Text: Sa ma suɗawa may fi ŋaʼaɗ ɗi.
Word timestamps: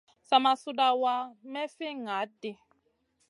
Sa 0.27 0.37
ma 0.43 0.51
suɗawa 0.61 1.13
may 1.51 1.67
fi 1.75 1.87
ŋaʼaɗ 2.05 2.29
ɗi. 2.41 2.51